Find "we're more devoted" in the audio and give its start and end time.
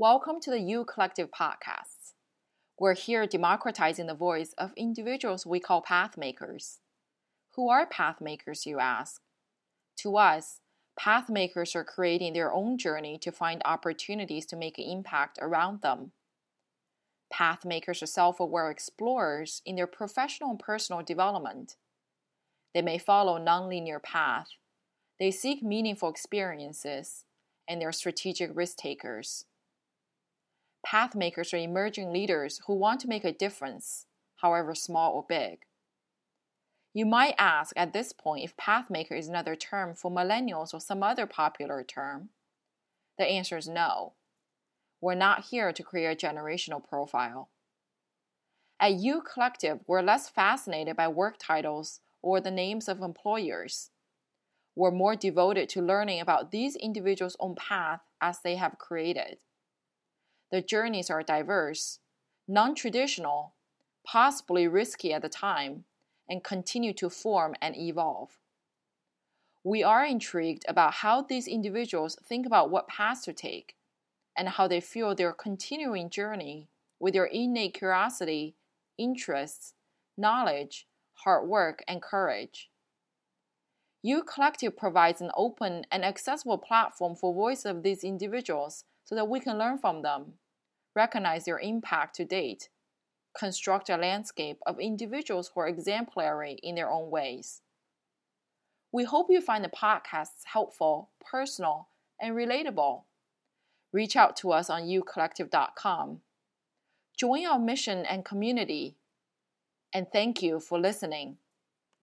54.74-55.68